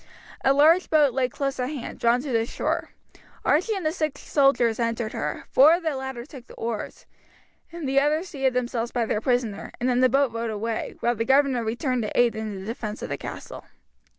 [0.43, 2.89] A large boat lay close at hand, drawn to the shore.
[3.45, 7.05] Archie and the six soldiers entered her; four of the latter took the oars,
[7.71, 11.13] and the others seated themselves by their prisoner, and then the boat rowed away, while
[11.13, 13.65] the governor returned to aid in the defence of the castle.